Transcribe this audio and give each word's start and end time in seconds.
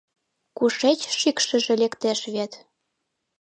Кушеч 0.57 0.99
шикшыже 1.19 1.73
лектеш 1.81 2.19
вет? 2.33 2.51